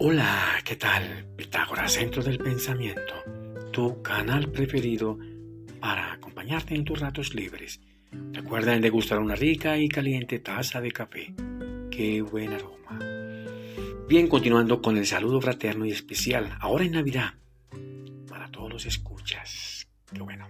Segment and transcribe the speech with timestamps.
[0.00, 1.26] Hola, ¿qué tal?
[1.34, 3.14] Pitágoras, Centro del Pensamiento,
[3.72, 5.18] tu canal preferido
[5.80, 7.80] para acompañarte en tus ratos libres.
[8.32, 11.34] Recuerda en degustar una rica y caliente taza de café.
[11.90, 13.00] ¡Qué buen aroma!
[14.08, 17.34] Bien, continuando con el saludo fraterno y especial, ahora en Navidad,
[18.28, 19.88] para todos los escuchas.
[20.12, 20.46] ¡Qué bueno!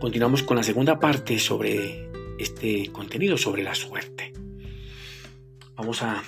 [0.00, 4.32] Continuamos con la segunda parte sobre este contenido sobre la suerte.
[5.74, 6.22] Vamos a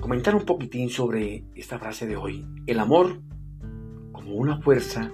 [0.00, 2.46] comentar un poquitín sobre esta frase de hoy.
[2.66, 3.20] El amor
[4.12, 5.12] como una fuerza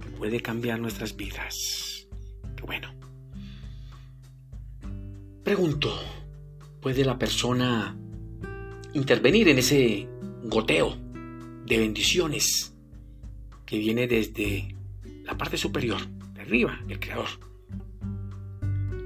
[0.00, 2.08] que puede cambiar nuestras vidas.
[2.56, 2.88] Qué bueno.
[5.44, 5.92] Pregunto,
[6.80, 7.96] ¿puede la persona
[8.92, 10.08] intervenir en ese
[10.44, 10.96] goteo
[11.66, 12.76] de bendiciones
[13.64, 14.76] que viene desde
[15.24, 16.00] la parte superior,
[16.34, 17.28] de arriba, del Creador?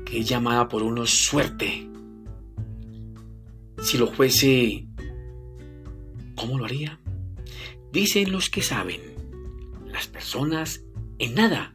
[0.05, 1.89] Que es llamada por unos suerte.
[3.83, 4.87] Si lo fuese
[6.37, 7.01] ¿Cómo lo haría?
[7.93, 9.01] Dicen los que saben,
[9.87, 10.85] las personas
[11.19, 11.75] en nada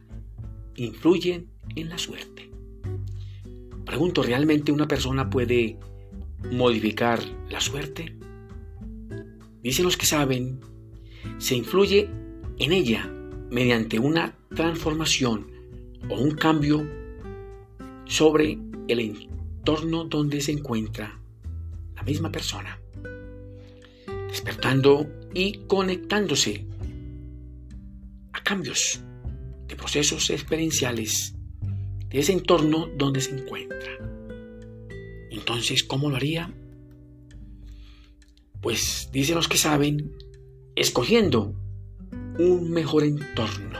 [0.76, 2.48] influyen en la suerte.
[3.84, 5.78] Pregunto, ¿realmente una persona puede
[6.50, 8.16] modificar la suerte?
[9.62, 10.60] Dicen los que saben,
[11.38, 12.08] se influye
[12.58, 13.12] en ella
[13.50, 15.48] mediante una transformación
[16.08, 16.88] o un cambio
[18.04, 21.20] sobre el entorno donde se encuentra
[22.02, 22.80] la misma persona
[24.26, 26.66] despertando y conectándose
[28.32, 29.00] a cambios
[29.68, 31.36] de procesos experienciales
[32.08, 33.92] de ese entorno donde se encuentra.
[35.30, 36.52] Entonces, ¿cómo lo haría?
[38.60, 40.16] Pues dicen los que saben,
[40.74, 41.54] escogiendo
[42.38, 43.78] un mejor entorno,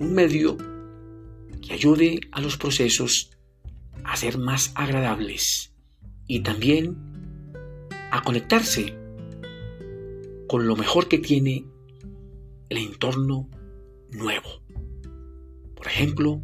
[0.00, 0.56] un medio
[1.60, 3.30] que ayude a los procesos
[4.04, 5.74] a ser más agradables
[6.26, 7.11] y también
[8.12, 8.94] a conectarse
[10.46, 11.64] con lo mejor que tiene
[12.68, 13.48] el entorno
[14.10, 14.62] nuevo.
[15.74, 16.42] Por ejemplo,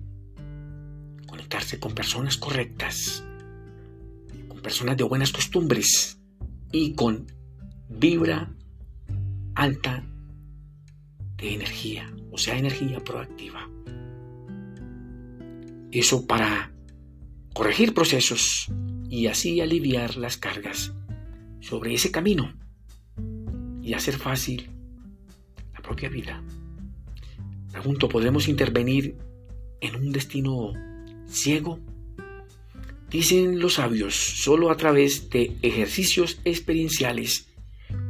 [1.27, 3.23] conectarse con personas correctas,
[4.49, 6.19] con personas de buenas costumbres
[6.73, 7.27] y con
[7.91, 8.51] vibra
[9.55, 10.03] alta
[11.37, 13.69] de energía, o sea, energía proactiva.
[15.93, 16.73] Eso para
[17.53, 18.73] corregir procesos
[19.11, 20.95] y así aliviar las cargas
[21.61, 22.53] sobre ese camino
[23.83, 24.71] y hacer fácil
[25.73, 26.43] la propia vida.
[27.73, 29.17] Pregunto, ¿podemos intervenir
[29.81, 30.73] en un destino
[31.27, 31.79] ciego?
[33.11, 37.49] Dicen los sabios, solo a través de ejercicios experienciales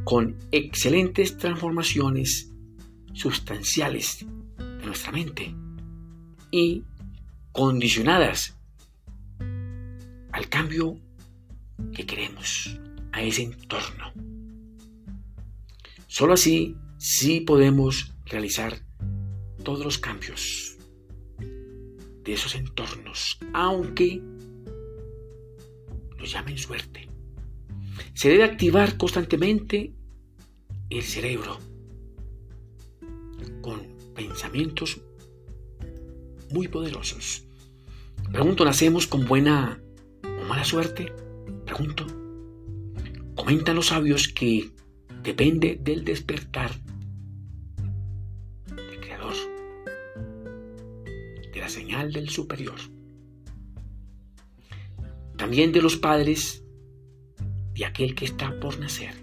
[0.05, 2.51] con excelentes transformaciones
[3.13, 4.27] sustanciales
[4.57, 5.55] de nuestra mente
[6.51, 6.83] y
[7.53, 8.57] condicionadas
[10.33, 10.99] al cambio
[11.93, 12.79] que queremos,
[13.13, 14.13] a ese entorno.
[16.07, 18.79] Solo así sí podemos realizar
[19.63, 20.77] todos los cambios
[21.39, 24.23] de esos entornos, aunque
[26.19, 27.09] los llamen suerte.
[28.15, 29.95] Se debe activar constantemente
[30.91, 31.59] el cerebro
[33.61, 33.81] con
[34.15, 35.01] pensamientos
[36.53, 37.45] muy poderosos.
[38.33, 39.81] Pregunto, ¿nacemos con buena
[40.25, 41.13] o mala suerte?
[41.65, 42.07] Pregunto.
[43.49, 44.69] Comentan los sabios que
[45.23, 46.71] depende del despertar
[48.67, 49.33] del Creador,
[51.55, 52.79] de la señal del superior,
[55.39, 56.63] también de los padres
[57.73, 59.15] de aquel que está por nacer.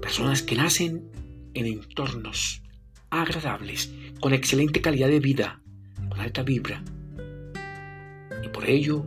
[0.00, 1.10] Personas que nacen
[1.52, 2.62] en entornos
[3.10, 5.60] agradables, con excelente calidad de vida,
[6.08, 6.84] con alta vibra.
[8.44, 9.04] Y por ello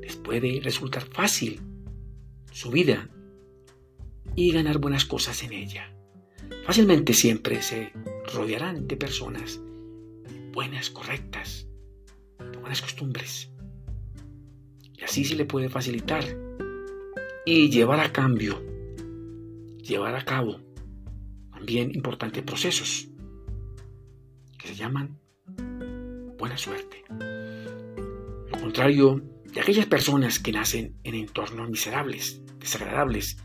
[0.00, 1.62] les puede resultar fácil
[2.58, 3.08] su vida
[4.34, 5.94] y ganar buenas cosas en ella.
[6.64, 7.92] Fácilmente siempre se
[8.34, 9.60] rodearán de personas
[10.52, 11.68] buenas, correctas,
[12.40, 13.52] de buenas costumbres.
[14.92, 16.24] Y así se le puede facilitar
[17.46, 18.60] y llevar a cambio,
[19.80, 20.60] llevar a cabo
[21.52, 23.06] también importantes procesos
[24.58, 25.20] que se llaman
[26.36, 27.04] buena suerte.
[28.50, 29.22] Lo contrario
[29.52, 33.38] de aquellas personas que nacen en entornos miserables, desagradables,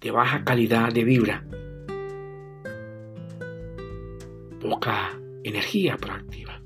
[0.00, 1.44] de baja calidad de vibra,
[4.60, 6.62] poca energía proactiva.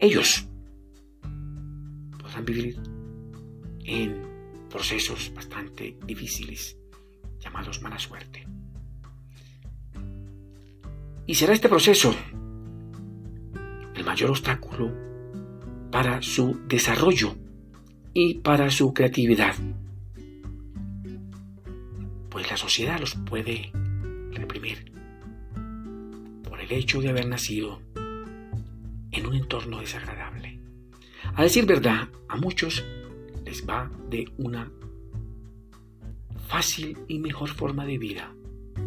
[0.00, 0.46] Ellos
[2.18, 2.80] podrán vivir
[3.84, 4.22] en
[4.68, 6.76] procesos bastante difíciles
[7.38, 8.46] llamados mala suerte.
[11.26, 12.14] Y será este proceso
[13.94, 15.13] el mayor obstáculo
[15.94, 17.36] para su desarrollo
[18.12, 19.54] y para su creatividad
[22.30, 23.70] pues la sociedad los puede
[24.32, 24.90] reprimir
[26.42, 27.80] por el hecho de haber nacido
[29.12, 30.58] en un entorno desagradable.
[31.32, 32.84] A decir verdad, a muchos
[33.44, 34.72] les va de una
[36.48, 38.34] fácil y mejor forma de vida,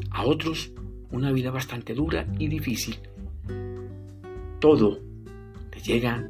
[0.09, 0.73] a otros
[1.09, 2.97] una vida bastante dura y difícil.
[4.59, 4.99] Todo
[5.71, 6.29] les llega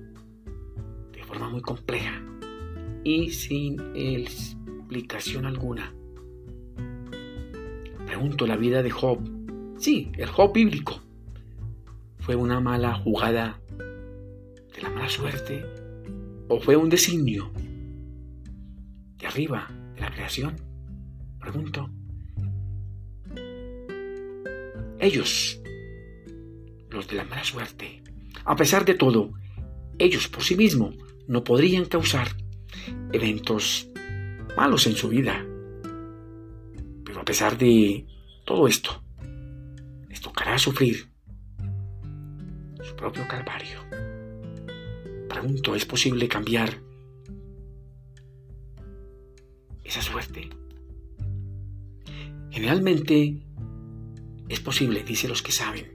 [1.28, 2.24] forma muy compleja
[3.04, 5.94] y sin explicación alguna.
[8.06, 9.20] Pregunto la vida de Job.
[9.78, 11.02] Sí, el Job bíblico.
[12.20, 15.66] ¿Fue una mala jugada de la mala suerte
[16.48, 17.52] o fue un designio
[19.18, 20.56] de arriba de la creación?
[21.40, 21.90] Pregunto.
[25.00, 25.62] Ellos,
[26.90, 28.02] los de la mala suerte,
[28.46, 29.32] a pesar de todo,
[30.00, 30.96] ellos por sí mismos
[31.28, 32.30] no podrían causar
[33.12, 33.90] eventos
[34.56, 35.46] malos en su vida.
[37.06, 38.06] Pero a pesar de
[38.46, 39.04] todo esto,
[40.10, 41.12] les tocará sufrir
[42.82, 43.80] su propio calvario.
[45.28, 46.82] Pregunto, ¿es posible cambiar
[49.84, 50.50] esa suerte?
[52.50, 53.46] Generalmente
[54.50, 55.94] es posible, dice los que saben,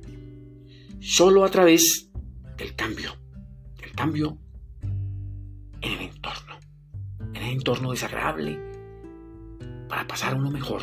[1.01, 2.11] solo a través
[2.57, 3.17] del cambio,
[3.81, 4.39] del cambio
[7.53, 8.59] entorno desagradable,
[9.89, 10.83] para pasar a uno mejor.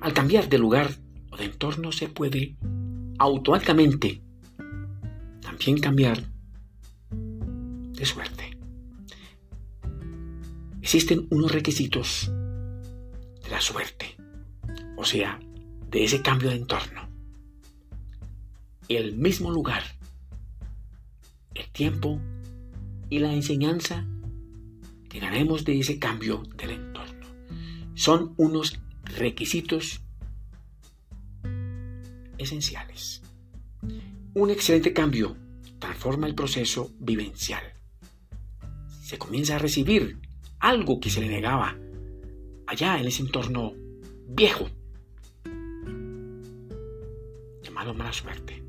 [0.00, 0.90] Al cambiar de lugar
[1.30, 2.56] o de entorno se puede
[3.18, 4.22] automáticamente
[5.40, 6.22] también cambiar
[7.10, 8.56] de suerte.
[10.80, 12.30] Existen unos requisitos
[13.42, 14.16] de la suerte,
[14.96, 15.38] o sea,
[15.90, 17.08] de ese cambio de entorno.
[18.88, 19.82] El mismo lugar,
[21.54, 22.20] el tiempo
[23.08, 24.06] y la enseñanza
[25.12, 27.26] que ganemos de ese cambio del entorno.
[27.94, 30.00] Son unos requisitos
[32.38, 33.20] esenciales.
[34.32, 35.36] Un excelente cambio
[35.78, 37.62] transforma el proceso vivencial.
[39.02, 40.18] Se comienza a recibir
[40.58, 41.76] algo que se le negaba
[42.66, 43.74] allá en ese entorno
[44.28, 44.70] viejo
[47.92, 48.62] mala suerte.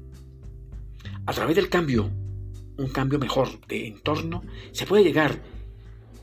[1.26, 2.10] A través del cambio,
[2.78, 5.42] un cambio mejor de entorno, se puede llegar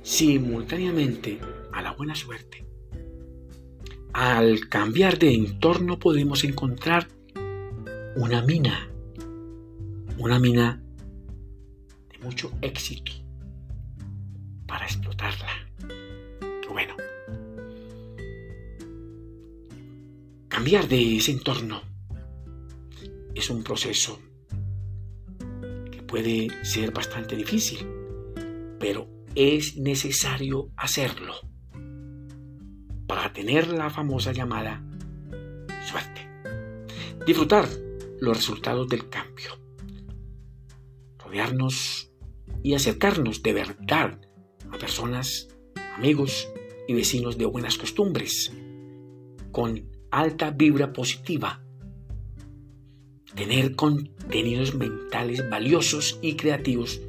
[0.03, 1.39] simultáneamente
[1.73, 2.65] a la buena suerte.
[4.13, 7.09] Al cambiar de entorno podemos encontrar
[8.17, 8.91] una mina,
[10.19, 10.83] una mina
[12.11, 13.13] de mucho éxito
[14.67, 15.49] para explotarla.
[16.69, 16.95] Bueno.
[20.49, 21.83] Cambiar de ese entorno
[23.35, 24.21] es un proceso
[25.91, 27.87] que puede ser bastante difícil,
[28.79, 31.35] pero es necesario hacerlo
[33.07, 34.85] para tener la famosa llamada
[35.85, 36.29] suerte.
[37.27, 37.69] Disfrutar
[38.21, 39.51] los resultados del cambio.
[41.19, 42.11] Rodearnos
[42.63, 44.21] y acercarnos de verdad
[44.71, 45.49] a personas,
[45.97, 46.49] amigos
[46.87, 48.53] y vecinos de buenas costumbres,
[49.53, 51.63] con alta vibra positiva
[53.35, 57.01] tener contenidos mentales valiosos y creativos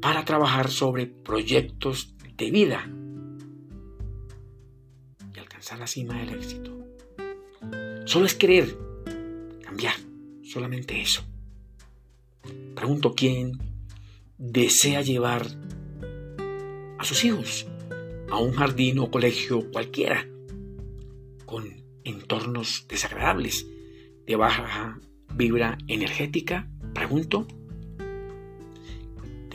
[0.00, 2.90] para trabajar sobre proyectos de vida
[5.34, 6.76] y alcanzar la cima del éxito.
[8.06, 8.76] Solo es querer
[9.62, 9.94] cambiar,
[10.42, 11.22] solamente eso.
[12.74, 13.58] Pregunto quién
[14.38, 15.46] desea llevar
[16.98, 17.66] a sus hijos
[18.30, 20.26] a un jardín o colegio cualquiera
[21.44, 23.66] con entornos desagradables
[24.26, 24.98] de baja
[25.34, 26.68] vibra energética?
[26.94, 27.46] Pregunto.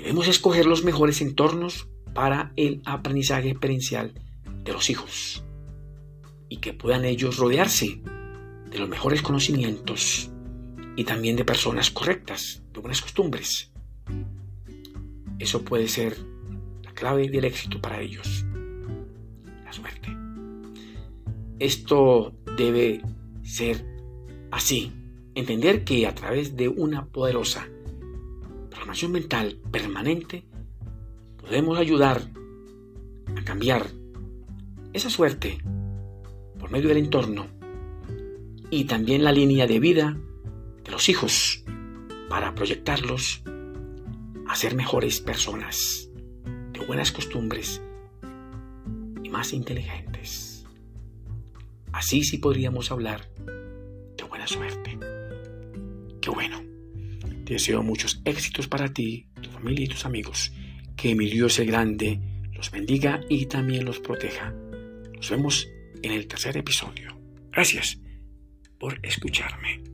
[0.05, 4.13] Debemos escoger los mejores entornos para el aprendizaje experiencial
[4.63, 5.43] de los hijos
[6.47, 8.03] y que puedan ellos rodearse
[8.69, 10.29] de los mejores conocimientos
[10.95, 13.71] y también de personas correctas, de buenas costumbres.
[15.39, 16.15] Eso puede ser
[16.83, 18.45] la clave del éxito para ellos.
[19.63, 20.15] La suerte.
[21.57, 23.01] Esto debe
[23.41, 23.83] ser
[24.51, 24.93] así
[25.35, 27.67] Entender que a través de una poderosa
[29.09, 30.45] mental permanente
[31.37, 32.21] podemos ayudar
[33.35, 33.87] a cambiar
[34.93, 35.57] esa suerte
[36.59, 37.47] por medio del entorno
[38.69, 40.17] y también la línea de vida
[40.83, 41.63] de los hijos
[42.29, 43.43] para proyectarlos
[44.47, 46.09] a ser mejores personas,
[46.71, 47.81] de buenas costumbres
[49.23, 50.65] y más inteligentes.
[51.91, 53.29] Así sí podríamos hablar
[54.17, 54.97] de buena suerte.
[56.21, 56.74] Qué bueno.
[57.45, 60.51] Deseo muchos éxitos para ti, tu familia y tus amigos.
[60.97, 62.19] Que mi Dios el grande
[62.53, 64.51] los bendiga y también los proteja.
[65.15, 65.67] Nos vemos
[66.01, 67.15] en el tercer episodio.
[67.51, 67.99] Gracias
[68.79, 69.84] por escucharme.